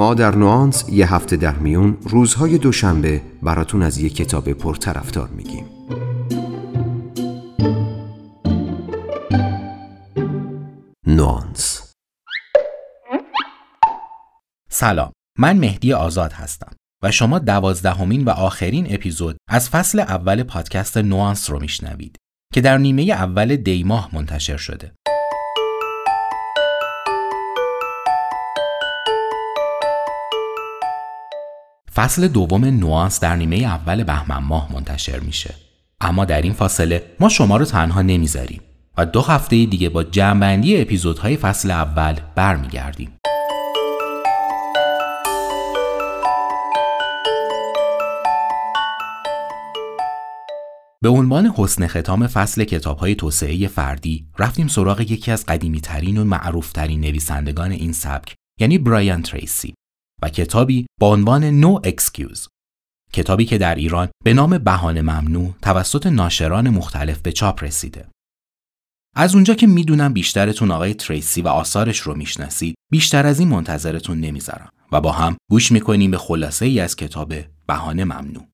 [0.00, 5.64] ما در نوانس یه هفته در میون روزهای دوشنبه براتون از یه کتاب پرطرفدار میگیم.
[11.06, 11.92] نوانس.
[14.70, 15.12] سلام.
[15.38, 16.72] من مهدی آزاد هستم
[17.02, 22.16] و شما دوازدهمین و آخرین اپیزود از فصل اول پادکست نوانس رو میشنوید
[22.54, 24.92] که در نیمه اول دی ماه منتشر شده.
[31.94, 35.54] فصل دوم نوانس در نیمه اول بهمن ماه منتشر میشه.
[36.00, 38.60] اما در این فاصله ما شما رو تنها نمی‌ذاریم
[38.98, 43.16] و دو هفته دیگه با جمعبندی اپیزودهای فصل اول برمیگردیم.
[51.02, 56.18] به عنوان حسن ختام فصل کتاب های توسعه فردی رفتیم سراغ یکی از قدیمی ترین
[56.18, 59.74] و معروف ترین نویسندگان این سبک یعنی برایان تریسی.
[60.22, 62.46] و کتابی با عنوان No Excuse
[63.12, 68.08] کتابی که در ایران به نام بهانه ممنوع توسط ناشران مختلف به چاپ رسیده.
[69.16, 74.20] از اونجا که می‌دونم بیشترتون آقای تریسی و آثارش رو می‌شناسید بیشتر از این منتظرتون
[74.20, 77.34] نمی‌ذارم و با هم گوش می‌کنیم به خلاصه ای از کتاب
[77.66, 78.49] بهانه ممنوع.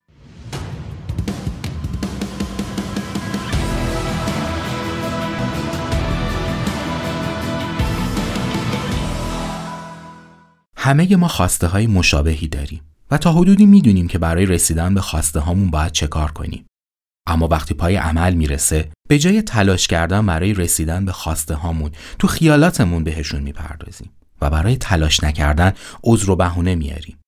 [10.87, 15.41] همه ما خواسته های مشابهی داریم و تا حدودی می‌دونیم که برای رسیدن به خواسته
[15.41, 16.67] هامون باید چه کار کنیم.
[17.27, 22.27] اما وقتی پای عمل می‌رسه به جای تلاش کردن برای رسیدن به خواسته هامون تو
[22.27, 25.73] خیالاتمون بهشون می‌پردازیم و برای تلاش نکردن
[26.05, 27.19] عذر و بهونه میاریم.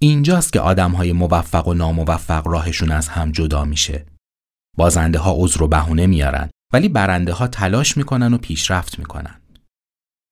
[0.00, 4.06] اینجاست که آدم های موفق و ناموفق راهشون از هم جدا میشه.
[4.76, 9.40] بازنده ها عذر و بهونه میارن ولی برنده ها تلاش می‌کنن و پیشرفت می‌کنن.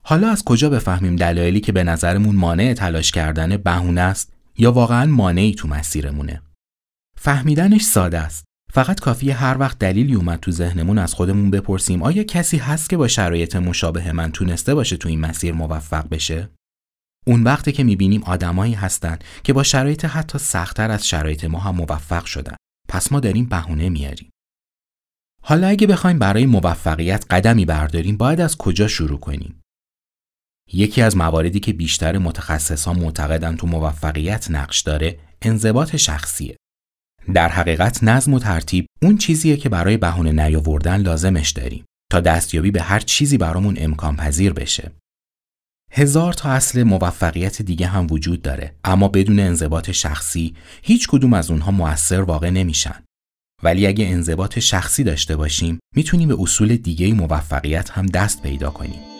[0.04, 5.06] حالا از کجا بفهمیم دلایلی که به نظرمون مانع تلاش کردن بهونه است یا واقعا
[5.06, 6.42] مانعی تو مسیرمونه؟
[7.16, 8.44] فهمیدنش ساده است.
[8.72, 12.96] فقط کافی هر وقت دلیلی اومد تو ذهنمون از خودمون بپرسیم آیا کسی هست که
[12.96, 16.48] با شرایط مشابه من تونسته باشه تو این مسیر موفق بشه؟
[17.26, 21.74] اون وقتی که می‌بینیم آدمایی هستن که با شرایط حتی سختتر از شرایط ما هم
[21.74, 22.56] موفق شدن.
[22.88, 24.30] پس ما داریم بهونه میاریم.
[25.42, 29.61] حالا اگه بخوایم برای موفقیت قدمی برداریم باید از کجا شروع کنیم؟
[30.72, 36.56] یکی از مواردی که بیشتر متخصصان معتقدن تو موفقیت نقش داره انضباط شخصیه.
[37.34, 42.70] در حقیقت نظم و ترتیب اون چیزیه که برای بهونه نیاوردن لازمش داریم تا دستیابی
[42.70, 44.92] به هر چیزی برامون امکان پذیر بشه.
[45.90, 51.50] هزار تا اصل موفقیت دیگه هم وجود داره اما بدون انضباط شخصی هیچ کدوم از
[51.50, 53.02] اونها موثر واقع نمیشن.
[53.62, 59.11] ولی اگه انضباط شخصی داشته باشیم می‌تونیم به اصول دیگه موفقیت هم دست پیدا کنیم.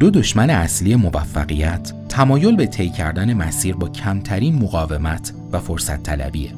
[0.00, 6.52] دو دشمن اصلی موفقیت تمایل به طی کردن مسیر با کمترین مقاومت و فرصت طلبیه.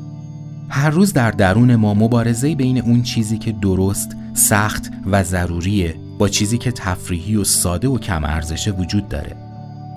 [0.68, 6.28] هر روز در درون ما مبارزه بین اون چیزی که درست، سخت و ضروریه با
[6.28, 9.36] چیزی که تفریحی و ساده و کم ارزشه وجود داره.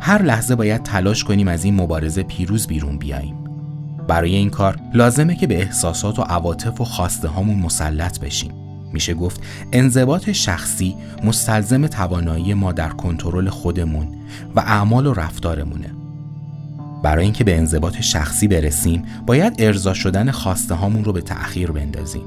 [0.02, 3.36] هر لحظه باید تلاش کنیم از این مبارزه پیروز بیرون بیاییم.
[4.08, 8.63] برای این کار لازمه که به احساسات و عواطف و خواسته هامون مسلط بشیم.
[8.94, 14.08] میشه گفت انضباط شخصی مستلزم توانایی ما در کنترل خودمون
[14.56, 15.90] و اعمال و رفتارمونه.
[17.04, 22.24] برای اینکه به انضباط شخصی برسیم باید ارضا شدن خواسته هامون رو به تأخیر بندازیم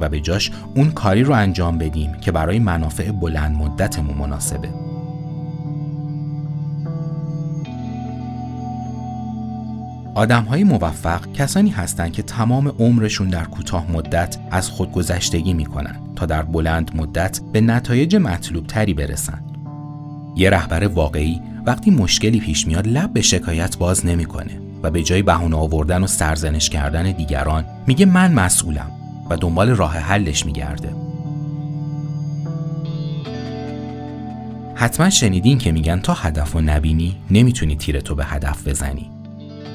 [0.00, 4.68] و به جاش اون کاری رو انجام بدیم که برای منافع بلند مدتمون مناسبه.
[10.14, 16.09] آدم های موفق کسانی هستند که تمام عمرشون در کوتاه مدت از خودگذشتگی می‌کنن.
[16.26, 19.44] در بلند مدت به نتایج مطلوب تری برسن.
[20.36, 25.22] یه رهبر واقعی وقتی مشکلی پیش میاد لب به شکایت باز نمی‌کنه و به جای
[25.22, 28.90] بهونه آوردن و سرزنش کردن دیگران میگه من مسئولم
[29.30, 30.94] و دنبال راه حلش میگرده.
[34.74, 39.10] حتما شنیدین که میگن تا هدف و نبینی نمی‌تونی تیرتو به هدف بزنی.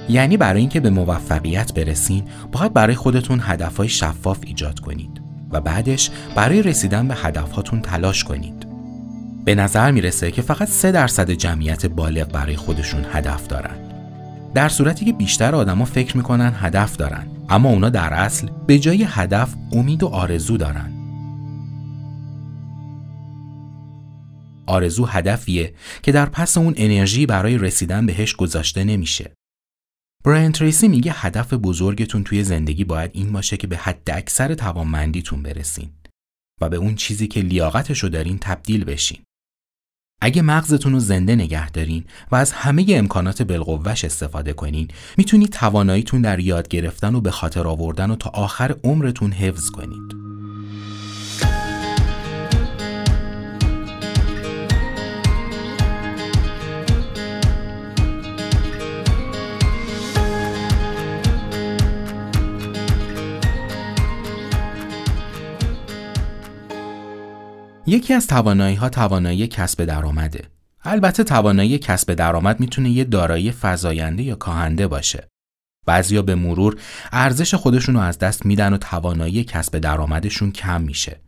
[0.10, 6.12] یعنی برای اینکه به موفقیت برسین باید برای خودتون هدفهای شفاف ایجاد کنید و بعدش
[6.36, 8.68] برای رسیدن به هدفهاتون تلاش کنید.
[9.46, 13.76] به نظر می‌رسه که فقط 3 درصد جمعیت بالغ برای خودشون هدف دارن.
[14.54, 19.06] در صورتی که بیشتر آدما فکر می‌کنن هدف دارن اما اونا در اصل به جای
[19.10, 20.92] هدف امید و آرزو دارن.
[24.68, 29.32] آرزو هدفیه که در پس اون انرژی برای رسیدن بهش گذاشته نمیشه
[30.26, 35.44] براین تریسی میگه هدف بزرگتون توی زندگی باید این باشه که به حد اکثر توانمندیتون
[35.44, 35.90] برسین
[36.62, 39.18] و به اون چیزی که لیاقتشو دارین تبدیل بشین.
[40.22, 44.88] اگه مغزتون رو زنده نگه دارین و از همه امکانات بالقوهش استفاده کنین
[45.18, 50.25] می‌تونید تواناییتون در یاد گرفتن و به خاطر آوردن و تا آخر عمرتون حفظ کنید.
[67.88, 70.46] یکی از توانایی ها توانایی کسب درآمده.
[70.84, 75.28] البته توانایی کسب درآمد می‌تونه یه دارایی فزاینده یا کاهنده باشه.
[75.86, 76.80] بعضیا به مرور
[77.12, 81.20] ارزش خودشون رو از دست میدن و توانایی کسب درآمدشون کم میشه.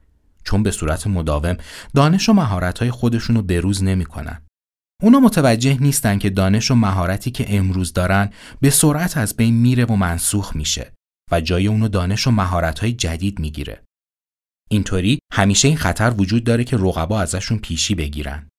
[0.44, 1.58] چون به صورت مداوم
[1.96, 4.42] دانش و مهارت خودشون رو بروز نمی‌کنن.
[5.04, 8.30] اونا متوجه نیستن که دانش و مهارتی که امروز دارن
[8.62, 10.94] به سرعت از بین میره و منسوخ میشه
[11.32, 13.84] و جای اونو دانش و مهارت های جدید می‌گیره.
[14.70, 18.50] اینطوری همیشه این خطر وجود داره که رقبا ازشون پیشی بگیرن.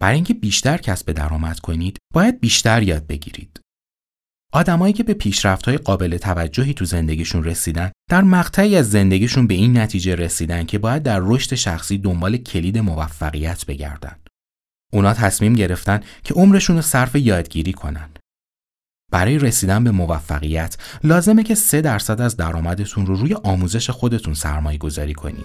[0.00, 3.60] برای اینکه بیشتر کسب درآمد کنید، باید بیشتر یاد بگیرید.
[4.52, 9.78] آدمایی که به پیشرفت‌های قابل توجهی تو زندگیشون رسیدن، در مقطعی از زندگیشون به این
[9.78, 14.16] نتیجه رسیدن که باید در رشد شخصی دنبال کلید موفقیت بگردن.
[14.92, 18.10] اونا تصمیم گرفتن که عمرشون رو صرف یادگیری کنن.
[19.14, 24.78] برای رسیدن به موفقیت لازمه که 3 درصد از درآمدتون رو روی آموزش خودتون سرمایه
[24.78, 25.44] گذاری کنید.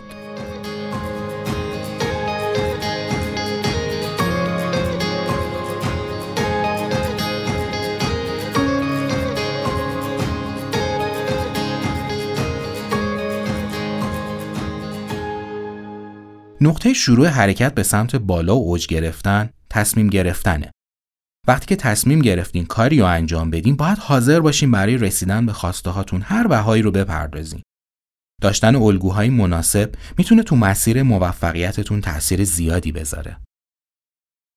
[16.62, 20.71] نقطه شروع حرکت به سمت بالا و اوج گرفتن تصمیم گرفتنه.
[21.50, 25.90] وقتی که تصمیم گرفتین کاری رو انجام بدین باید حاضر باشین برای رسیدن به خواسته
[25.90, 27.62] هاتون هر بهایی رو بپردازین.
[28.42, 33.38] داشتن الگوهای مناسب می‌تونه تو مسیر موفقیتتون تاثیر زیادی بذاره.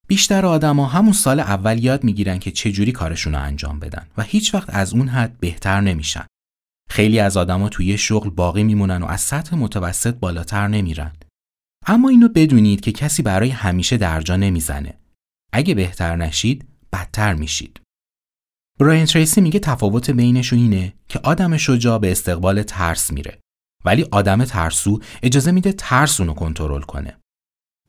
[0.08, 4.54] بیشتر آدما همون سال اول یاد می‌گیرن که چجوری کارشون رو انجام بدن و هیچ
[4.54, 6.26] وقت از اون حد بهتر نمیشن.
[6.90, 11.12] خیلی از آدما توی شغل باقی میمونن و از سطح متوسط بالاتر نمیرن.
[11.86, 14.98] اما اینو بدونید که کسی برای همیشه درجا نمی‌زنه.
[15.52, 17.80] اگه بهتر نشید بدتر میشید.
[18.80, 23.38] براین تریسی میگه تفاوت بینشون اینه که آدم شجاع به استقبال ترس میره
[23.84, 27.18] ولی آدم ترسو اجازه میده ترس اونو کنترل کنه.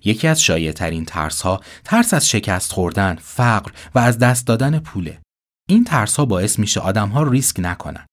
[0.05, 4.79] یکی از شایع ترین ترس ها ترس از شکست خوردن، فقر و از دست دادن
[4.79, 5.21] پوله.
[5.69, 8.05] این ترس ها باعث میشه آدم ها ریسک نکنن.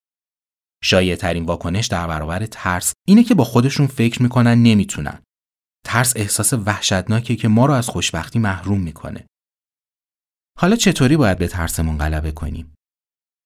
[0.85, 5.23] شایع ترین واکنش در برابر ترس اینه که با خودشون فکر می‌کنن نمی‌تونن.
[5.87, 9.27] ترس احساس وحشتناکیه که ما رو از خوشبختی محروم می‌کنه.
[10.61, 12.75] حالا چطوری باید به ترسمون غلبه کنیم؟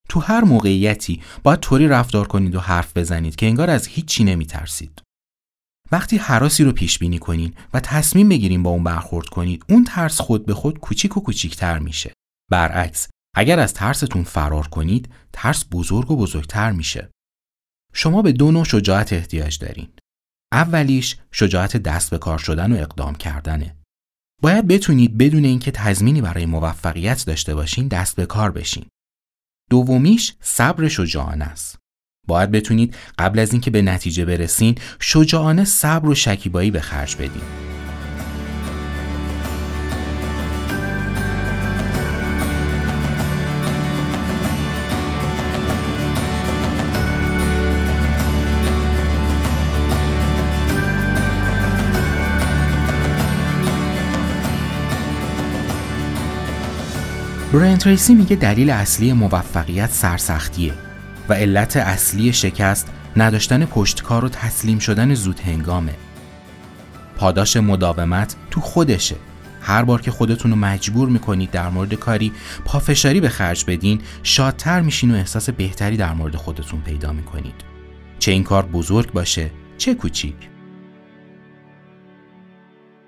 [0.09, 5.03] تو هر موقعیتی باید طوری رفتار کنید و حرف بزنید که انگار از هیچی نمیترسید.
[5.93, 10.21] وقتی حراسی رو پیش بینی کنین و تصمیم بگیریم با اون برخورد کنید، اون ترس
[10.21, 12.13] خود به خود کوچیک و کوچیکتر میشه.
[12.51, 17.11] برعکس، اگر از ترستون فرار کنید، ترس بزرگ و بزرگتر میشه.
[17.93, 19.89] شما به دو نوع شجاعت احتیاج دارین.
[20.53, 23.77] اولیش شجاعت دست به کار شدن و اقدام کردنه.
[24.45, 28.85] باید بتونید بدون اینکه تضمینی برای موفقیت داشته باشین دست به کار بشین.
[29.71, 31.79] دومیش صبر شجاعانه است.
[32.27, 37.43] باید بتونید قبل از اینکه به نتیجه برسین شجاعانه صبر و شکیبایی به خرج بدین.
[57.55, 60.75] براین تریسی میگه دلیل اصلی موفقیت سرسختیه
[61.29, 65.95] و علت اصلی شکست نداشتن پشتکار و تسلیم شدن زود هنگامه.
[67.17, 69.17] پاداش مداومت تو خودشه.
[69.61, 72.33] هر بار که خودتون رو مجبور می‌کنید در مورد کاری
[72.65, 77.65] پافشاری به خرج بدین شادتر میشین و احساس بهتری در مورد خودتون پیدا می‌کنید.
[78.19, 80.37] چه این کار بزرگ باشه چه کوچیک.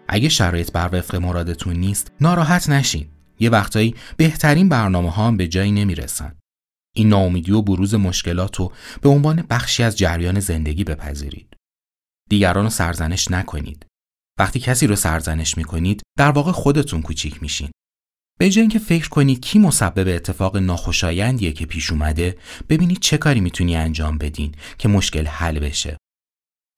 [0.09, 3.07] اگه شرایط بر وفق مرادتون نیست ناراحت نشین.
[3.41, 6.39] یه وقتایی بهترین برنامه ها هم به جایی نمی‌رسن.
[6.97, 11.57] این ناامیدی و بروز مشکلات رو به عنوان بخشی از جریان زندگی بپذیرید.
[12.31, 13.87] دیگران رو سرزنش نکنید.
[14.39, 17.71] وقتی کسی رو سرزنش می‌کنید در واقع خودتون کوچیک میشین.
[18.39, 22.39] به جای اینکه فکر کنید کی مسبب اتفاق ناخوشایندیه که پیش اومده
[22.69, 25.97] ببینید چه کاری می‌تونی انجام بدین که مشکل حل بشه.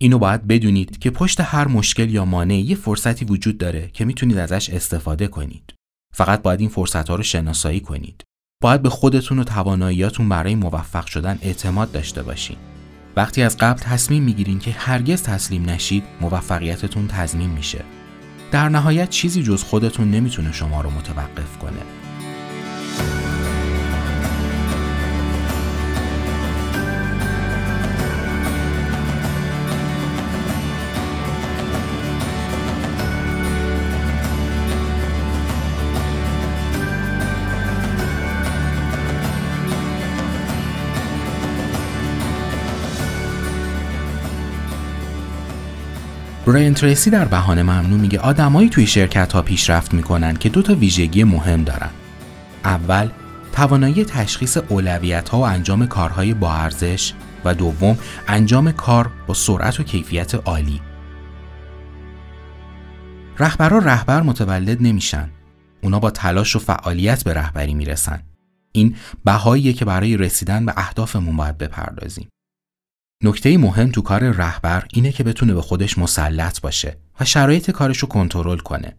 [0.01, 4.39] اینو باید بدونید که پشت هر مشکل یا مانع یه فرصتی وجود داره که می‌تونید
[4.39, 5.75] ازش استفاده کنید.
[6.15, 8.25] فقط باید این فرصت ها رو شناسایی کنید.
[8.63, 12.57] باید به خودتون و تواناییاتون برای موفق شدن اعتماد داشته باشین.
[13.17, 17.85] وقتی از قبل تصمیم می‌گیرین که هرگز تسلیم نشید، موفقیتتون تضمین میشه.
[18.51, 21.98] در نهایت چیزی جز خودتون نمی‌تونه شما رو متوقف کنه.
[46.49, 50.75] براین تریسی در بهانه ممنوع میگه آدمایی توی شرکت ها پیشرفت می‌کنن که دو تا
[50.75, 51.91] ویژگی مهم دارن.
[52.65, 53.09] اول
[53.53, 57.13] توانایی تشخیص اولویت ها و انجام کارهای با ارزش
[57.45, 60.81] و دوم انجام کار با سرعت و کیفیت عالی.
[63.39, 65.31] رهبرا رهبر متولد نمیشن.
[65.83, 68.23] اونا با تلاش و فعالیت به رهبری می‌رسن.
[68.73, 72.29] این بهاییه که برای رسیدن به اهدافمون باید بپردازیم.
[73.25, 77.99] نکته مهم تو کار رهبر اینه که بتونه به خودش مسلط باشه و شرایط کارش
[77.99, 78.97] رو کنترل کنه.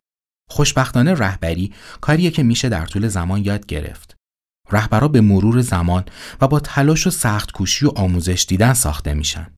[0.49, 4.15] خوشبختانه رهبری کاریه که میشه در طول زمان یاد گرفت.
[4.71, 6.05] رهبرا به مرور زمان
[6.41, 9.53] و با تلاش و سخت کوشی و آموزش دیدن ساخته میشن.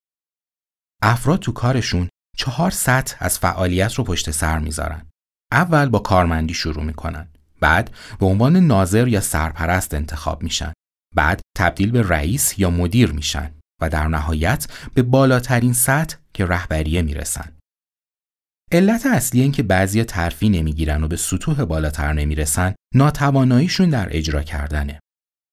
[1.01, 5.05] افراد تو کارشون چهار سطح از فعالیت رو پشت سر می‌ذارن.
[5.51, 7.27] اول با کارمندی شروع می‌کنن.
[7.59, 10.73] بعد به عنوان ناظر یا سرپرست انتخاب میشن.
[11.15, 13.51] بعد تبدیل به رئیس یا مدیر میشن.
[13.81, 17.51] و در نهایت به بالاترین سطح که رهبریه می‌رسن.
[18.71, 24.43] علت اصلی این که بعضی ترفی نمی‌گیرن و به سطوح بالاتر نمی‌رسن ناتواناییشون در اجرا
[24.43, 24.99] کردنه.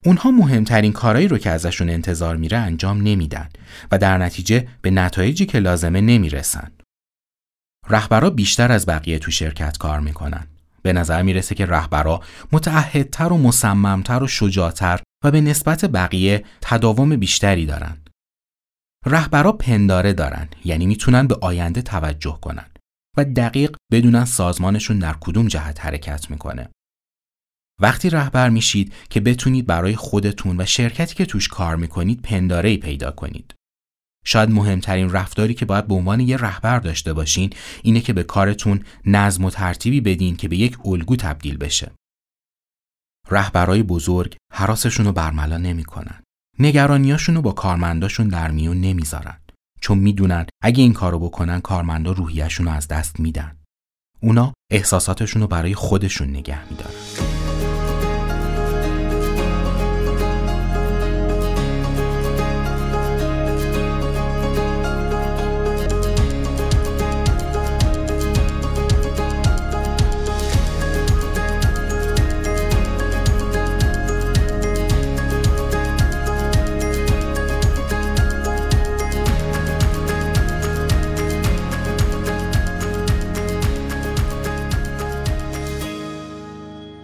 [0.05, 3.49] اونها مهمترین کارهایی رو که ازشون انتظار میره انجام نمیدن
[3.91, 6.71] و در نتیجه به نتایجی که لازمه نمی‌رسن.
[7.89, 10.47] رهبرا بیشتر از بقیه تو شرکت کار می‌کنن.
[10.83, 17.17] به نظر می‌رسه که رهبرا متعهدتر و مصممتر و شجاعتر و به نسبت بقیه تداوم
[17.17, 17.97] بیشتری دارن.
[19.09, 22.71] رهبرا پنداره دارن یعنی می‌تونن به آینده توجه کنن
[23.17, 26.69] و دقیق بدونن سازمانشون در کدوم جهت حرکت می‌کنه.
[27.81, 33.11] وقتی رهبر میشید که بتونید برای خودتون و شرکتی که توش کار می‌کنید پنداره پیدا
[33.11, 33.55] کنید.
[34.25, 38.85] شاید مهمترین رفتاری که باید به عنوان یه رهبر داشته باشین اینه که به کارتون
[39.07, 41.93] نظم و ترتیبی بدین که به یک الگو تبدیل بشه.
[43.31, 46.23] رهبرای بزرگ حراسشون رو برملا نمی‌کنن.
[46.61, 49.41] نگرانیاشون رو با کارمنداشون در میون نمی‌ذارن.
[49.81, 53.57] چون می‌دونن اگه این کارو بکنن کارمندا روحیشون رو از دست میدن.
[54.21, 57.28] اونا احساساتشون رو برای خودشون نگه میدارن.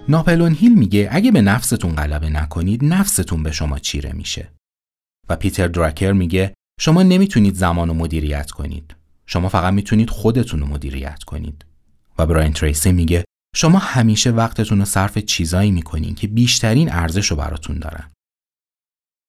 [0.09, 4.51] ناپلون هیل میگه اگه به نفستون غلبه نکنید نفستون به شما چیره میشه.
[5.29, 8.97] و پیتر دراکر میگه شما نمی‌تونید زمان رو مدیریت کنید.
[9.27, 11.65] شما فقط می‌تونید خودتون رو مدیریت کنید.
[12.19, 13.25] و براین تریسی میگه
[13.57, 18.11] شما همیشه وقتتون رو صرف چیزایی می‌کنین که بیشترین ارزش رو براتون دارن.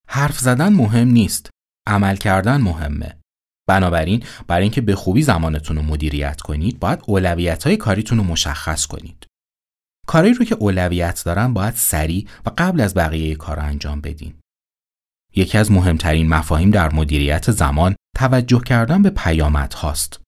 [0.07, 1.49] حرف زدن مهم نیست.
[1.87, 3.17] عمل کردن مهمه.
[3.67, 8.85] بنابراین برای اینکه به خوبی زمانتون رو مدیریت کنید باید اولویت های کاریتون رو مشخص
[8.85, 9.25] کنید.
[10.05, 14.33] کاری رو که اولویت دارن باید سریع و قبل از بقیه کار انجام بدین.
[15.35, 20.21] یکی از مهمترین مفاهیم در مدیریت زمان توجه کردن به پیامت هاست.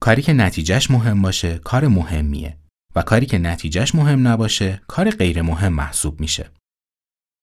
[0.00, 2.58] کاری که نتیجهش مهم باشه کار مهمیه
[2.96, 6.50] و کاری که نتیجهش مهم نباشه کار غیر مهم محسوب میشه.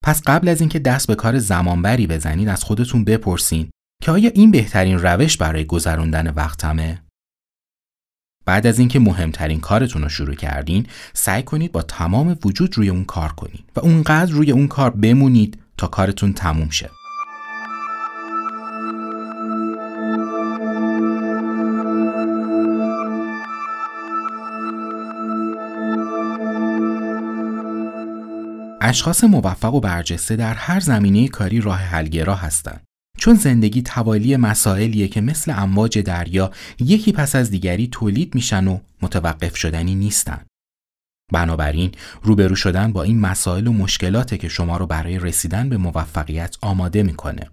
[0.03, 3.69] پس قبل از اینکه دست به کار زمانبری بزنید از خودتون بپرسین
[4.03, 7.02] که آیا این بهترین روش برای گذراندن وقتمه
[8.45, 13.05] بعد از اینکه مهمترین کارتون رو شروع کردین سعی کنید با تمام وجود روی اون
[13.05, 16.89] کار کنید و اونقدر روی اون کار بمونید تا کارتون تموم شه.
[28.81, 32.83] اشخاص موفق و برجسته در هر زمینه کاری راه حلگرا هستند
[33.23, 38.79] چون زندگی توالی مسائلیه که مثل امواج دریا یکی پس از دیگری تولید میشن و
[39.01, 40.45] متوقف شدنی نیستن.
[41.31, 46.57] بنابراین روبرو شدن با این مسائل و مشکلاته که شما رو برای رسیدن به موفقیت
[46.61, 47.49] آماده می‌کنه.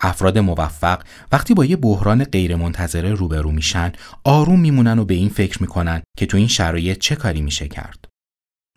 [0.00, 3.92] افراد موفق وقتی با یه بحران غیرمنتظره روبرو میشن
[4.24, 8.04] آروم میمونن و به این فکر می‌کنن که تو این شرایط چه کاری میشه کرد.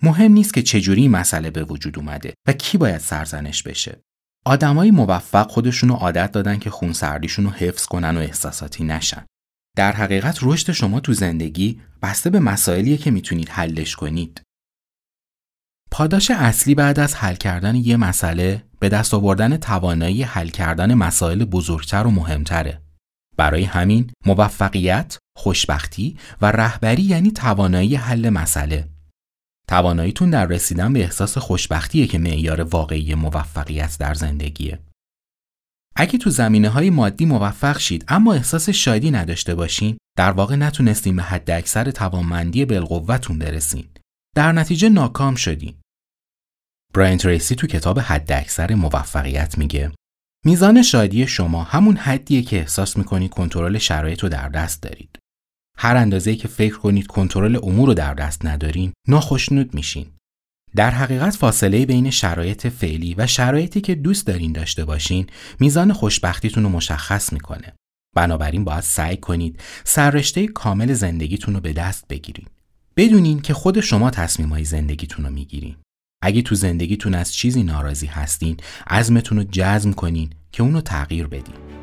[0.04, 4.02] مهم نیست که چجوری مسئله به وجود اومده و کی باید سرزنش بشه.
[4.46, 9.26] آدمای موفق خودشونو عادت دادن که خونسردیشون رو حفظ کنن و احساساتی نشن.
[9.78, 14.42] در حقیقت رشد شما تو زندگی بسته به مسائلیه که می‌تونید حلش کنید.
[15.92, 21.46] پاداش اصلی بعد از حل کردن یه مسئله به دست آوردن توانایی حل کردن مسائل
[21.46, 22.82] بزرگتر و مهمتره.
[23.38, 28.88] برای همین موفقیت، خوشبختی و رهبری یعنی توانایی حل مسئله.
[29.70, 34.80] تواناییتون در رسیدن به احساس خوشبختیه که معیار واقعی موفقیت در زندگیه.
[35.96, 41.16] اگه تو زمینه های مادی موفق شید اما احساس شادی نداشته باشین در واقع نتونستین
[41.16, 43.88] به حد اکثر توانمندی بالقوتون برسین.
[44.36, 45.76] در نتیجه ناکام شدین.
[46.94, 49.92] براین تریسی تو کتاب حد اکثر موفقیت میگه
[50.46, 55.19] میزان شادی شما همون حدیه که احساس می‌کنید کنترل شرایط رو در دست دارید.
[55.82, 60.06] هر اندازه‌ای که فکر کنید کنترل امور رو در دست ندارین، ناخشنود میشین.
[60.76, 65.28] در حقیقت فاصله بین شرایط فعلی و شرایطی که دوست دارین داشته باشین،
[65.60, 67.74] میزان خوشبختیتون رو مشخص می‌کنه.
[68.16, 72.52] بنابراین باید سعی کنید سررشته کامل زندگیتون رو به دست بگیرید.
[72.98, 75.76] بدونین که خود شما تصمیمهای زندگیتون رو می‌گیرین.
[76.24, 78.58] اگه تو زندگیتون از چیزی ناراضی هستین
[78.88, 81.79] عزمتون رو جزم کنین که اونو تغییر بدین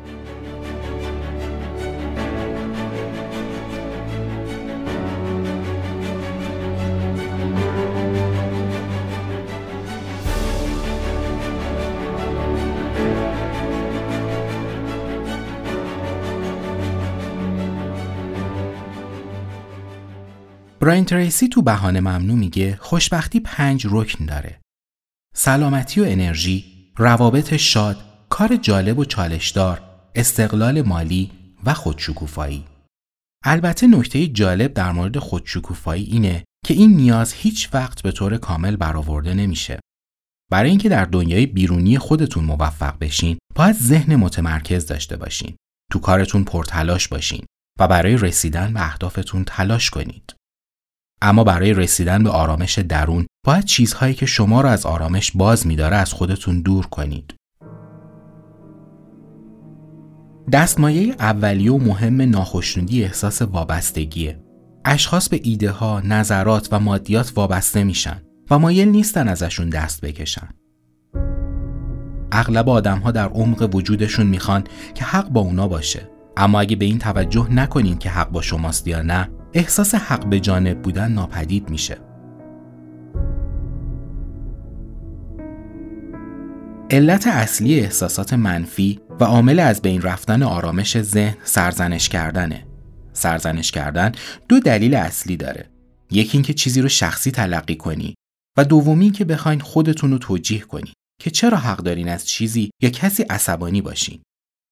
[20.79, 24.59] براین تریسی تو بهانه ممنوع میگه خوشبختی پنج رکن داره.
[25.35, 26.65] سلامتی و انرژی،
[26.97, 27.97] روابط شاد،
[28.29, 29.81] کار جالب و چالشدار،
[30.15, 31.31] استقلال مالی
[31.63, 32.65] و خودشکوفایی.
[33.43, 38.75] البته نکته جالب در مورد خودشکوفایی اینه که این نیاز هیچ وقت به طور کامل
[38.75, 39.79] برآورده نمیشه.
[40.51, 45.55] برای اینکه در دنیای بیرونی خودتون موفق بشین، باید ذهن متمرکز داشته باشین.
[45.91, 47.45] تو کارتون پرتلاش باشین
[47.79, 50.33] و برای رسیدن به اهدافتون تلاش کنید.
[51.21, 55.95] اما برای رسیدن به آرامش درون باید چیزهایی که شما را از آرامش باز میداره
[55.95, 57.33] از خودتون دور کنید.
[60.51, 64.39] دستمایه اولیه و مهم ناخشنودی احساس وابستگیه.
[64.85, 70.49] اشخاص به ایده ها، نظرات و مادیات وابسته میشن و مایل نیستن ازشون دست بکشن.
[72.31, 74.63] اغلب آدم ها در عمق وجودشون می‌خوان
[74.95, 76.09] که حق با اونا باشه.
[76.37, 80.39] اما اگه به این توجه نکنین که حق با شماست یا نه احساس حق به
[80.39, 81.97] جانب بودن ناپدید میشه.
[86.91, 92.67] علت اصلی احساسات منفی و عامل از بین رفتن آرامش ذهن سرزنش کردنه.
[93.13, 94.11] سرزنش کردن
[94.49, 95.69] دو دلیل اصلی داره.
[96.11, 98.15] یکی اینکه چیزی رو شخصی تلقی کنی
[98.57, 102.89] و دومی که بخواین خودتون رو توجیه کنی که چرا حق دارین از چیزی یا
[102.89, 104.21] کسی عصبانی باشین.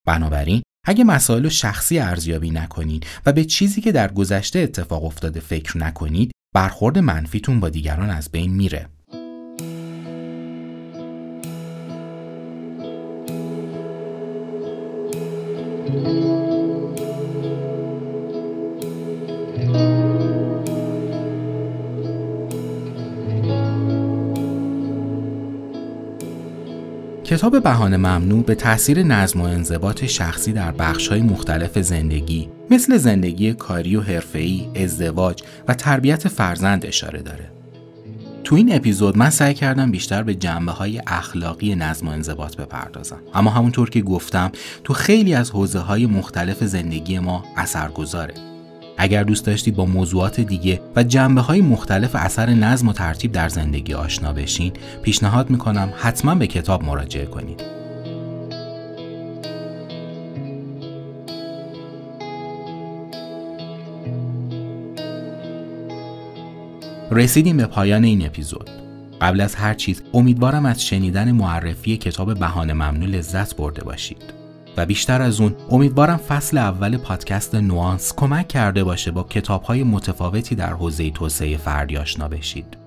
[0.07, 5.77] بنابراین اگه مسائل شخصی ارزیابی نکنید و به چیزی که در گذشته اتفاق افتاده فکر
[5.77, 8.87] نکنید برخورد منفیتون با دیگران از بین میره.
[27.25, 33.53] کتاب بهانه ممنوع به تاثیر نظم و انضباط شخصی در بخش‌های مختلف زندگی مثل زندگی
[33.53, 37.51] کاری و حرفه‌ای، ازدواج و تربیت فرزند اشاره داره.
[38.43, 43.21] تو این اپیزود من سعی کردم بیشتر به جنبه های اخلاقی نظم و انضباط بپردازم
[43.33, 44.51] اما همونطور که گفتم
[44.83, 48.33] تو خیلی از حوزه های مختلف زندگی ما اثر گذاره
[48.97, 53.49] اگر دوست داشتید با موضوعات دیگه و جنبه های مختلف اثر نظم و ترتیب در
[53.49, 57.61] زندگی آشنا بشین پیشنهاد می‌کنم حتما به کتاب مراجعه کنید.
[67.11, 68.69] رسیدیم به پایان این اپیزود.
[69.21, 74.44] قبل از هر چیز امیدوارم از شنیدن معرفی کتاب بهانه ممنوع لذت برده باشید.
[74.77, 80.55] و بیشتر از اون امیدوارم فصل اول پادکست نوانس کمک کرده باشه با کتابهای متفاوتی
[80.55, 82.77] در حوزه توسعه فردی آشنا بشید.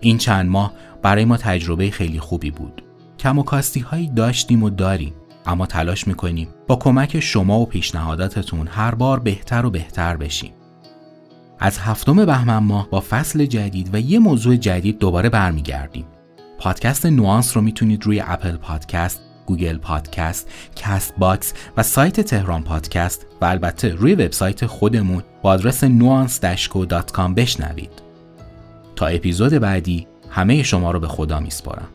[0.00, 2.82] این چند ماه برای ما تجربه خیلی خوبی بود.
[3.18, 5.14] کم و کاستی هایی داشتیم و داریم
[5.46, 10.52] اما تلاش می‌کنیم با کمک شما و پیشنهاداتتون هر بار بهتر و بهتر بشیم.
[11.58, 16.04] از هفتم بهمن ماه با فصل جدید و یه موضوع جدید دوباره برمیگردیم.
[16.58, 23.26] پادکست نوانس رو می‌تونید روی اپل پادکست، گوگل پادکست، کست باکس و سایت تهران پادکست
[23.40, 26.40] و البته روی وبسایت خودمون با آدرس nuance
[27.34, 27.90] بشنوید.
[28.96, 31.88] تا اپیزود بعدی همه شما رو به خدا میسپارم